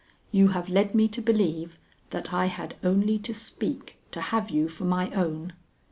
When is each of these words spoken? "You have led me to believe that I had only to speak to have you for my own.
"You 0.31 0.47
have 0.47 0.67
led 0.67 0.95
me 0.95 1.07
to 1.09 1.21
believe 1.21 1.77
that 2.09 2.33
I 2.33 2.47
had 2.47 2.73
only 2.83 3.19
to 3.19 3.35
speak 3.35 3.99
to 4.09 4.19
have 4.19 4.49
you 4.49 4.67
for 4.67 4.85
my 4.85 5.11
own. 5.11 5.53